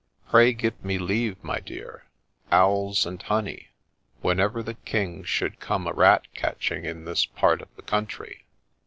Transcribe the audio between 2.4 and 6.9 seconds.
owls and honey, whenever the king should come a rat catching